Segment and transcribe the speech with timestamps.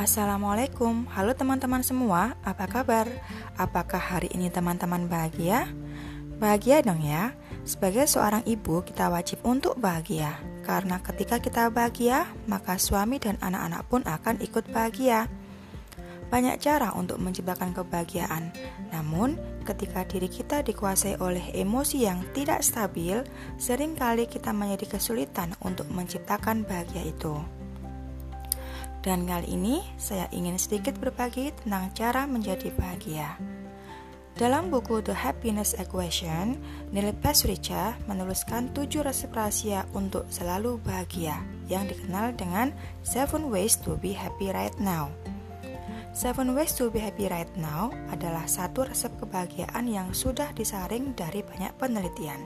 [0.00, 3.04] Assalamualaikum, halo teman-teman semua, apa kabar?
[3.60, 5.68] Apakah hari ini teman-teman bahagia?
[6.40, 7.36] Bahagia dong ya,
[7.68, 10.40] sebagai seorang ibu kita wajib untuk bahagia.
[10.64, 15.28] Karena ketika kita bahagia, maka suami dan anak-anak pun akan ikut bahagia.
[16.32, 18.56] Banyak cara untuk menciptakan kebahagiaan.
[18.96, 19.36] Namun,
[19.68, 23.20] ketika diri kita dikuasai oleh emosi yang tidak stabil
[23.60, 27.59] Seringkali kita menjadi kesulitan untuk menciptakan bahagia itu
[29.00, 33.36] dan kali ini saya ingin sedikit berbagi tentang cara menjadi bahagia.
[34.40, 36.56] Dalam buku The Happiness Equation,
[36.96, 41.36] Neil Pasricha menuliskan tujuh resep rahasia untuk selalu bahagia
[41.68, 42.72] yang dikenal dengan
[43.04, 45.12] Seven Ways to Be Happy Right Now.
[46.16, 51.44] Seven Ways to Be Happy Right Now adalah satu resep kebahagiaan yang sudah disaring dari
[51.44, 52.40] banyak penelitian.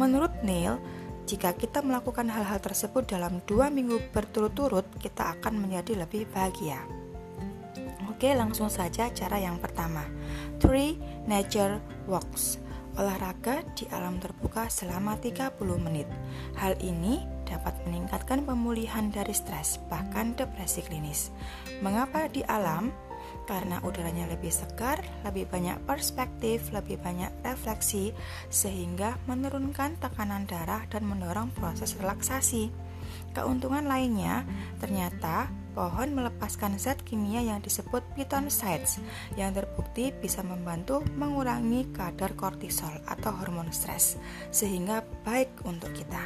[0.00, 0.80] Menurut Neil,
[1.34, 6.78] jika kita melakukan hal-hal tersebut dalam dua minggu berturut-turut, kita akan menjadi lebih bahagia.
[8.06, 10.06] Oke, langsung saja cara yang pertama.
[10.62, 10.94] Three
[11.26, 12.62] nature walks.
[12.94, 16.06] Olahraga di alam terbuka selama 30 menit.
[16.54, 21.34] Hal ini dapat meningkatkan pemulihan dari stres, bahkan depresi klinis.
[21.82, 22.94] Mengapa di alam?
[23.44, 28.14] Karena udaranya lebih segar, lebih banyak perspektif, lebih banyak refleksi,
[28.48, 32.72] sehingga menurunkan tekanan darah dan mendorong proses relaksasi.
[33.34, 34.46] Keuntungan lainnya,
[34.78, 39.02] ternyata pohon melepaskan zat kimia yang disebut phytoncides
[39.34, 44.16] yang terbukti bisa membantu mengurangi kadar kortisol atau hormon stres,
[44.54, 46.22] sehingga baik untuk kita.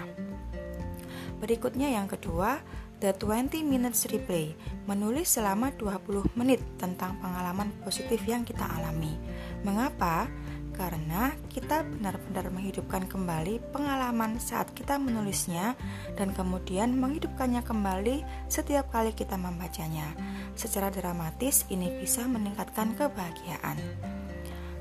[1.39, 2.61] Berikutnya yang kedua,
[2.99, 4.59] The 20 Minutes Replay
[4.91, 9.15] menulis selama 20 menit tentang pengalaman positif yang kita alami.
[9.63, 10.27] Mengapa?
[10.75, 15.79] Karena kita benar-benar menghidupkan kembali pengalaman saat kita menulisnya
[16.19, 20.11] dan kemudian menghidupkannya kembali setiap kali kita membacanya.
[20.59, 23.79] Secara dramatis ini bisa meningkatkan kebahagiaan.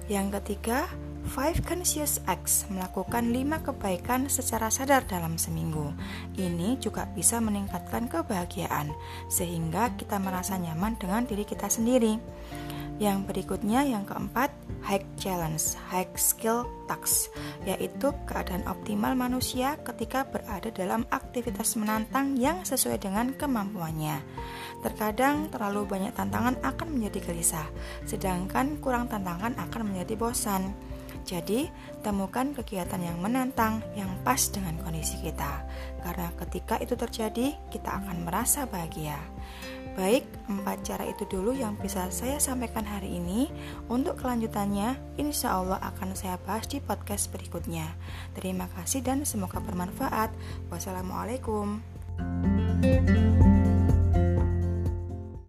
[0.10, 0.90] Yang ketiga,
[1.28, 5.92] Five Conscious Acts melakukan lima kebaikan secara sadar dalam seminggu.
[6.40, 8.96] Ini juga bisa meningkatkan kebahagiaan,
[9.28, 12.16] sehingga kita merasa nyaman dengan diri kita sendiri.
[12.98, 14.50] Yang berikutnya, yang keempat,
[14.82, 15.62] High Challenge,
[15.94, 17.30] High Skill Task,
[17.68, 24.18] yaitu keadaan optimal manusia ketika berada dalam aktivitas menantang yang sesuai dengan kemampuannya.
[24.82, 27.68] Terkadang terlalu banyak tantangan akan menjadi gelisah,
[28.10, 30.74] sedangkan kurang tantangan akan menjadi bosan.
[31.28, 31.68] Jadi,
[32.08, 35.68] temukan kegiatan yang menantang yang pas dengan kondisi kita,
[36.00, 39.20] karena ketika itu terjadi, kita akan merasa bahagia.
[40.00, 43.50] Baik, empat cara itu dulu yang bisa saya sampaikan hari ini.
[43.90, 47.98] Untuk kelanjutannya, insya Allah akan saya bahas di podcast berikutnya.
[48.38, 50.30] Terima kasih dan semoga bermanfaat.
[50.70, 51.82] Wassalamualaikum.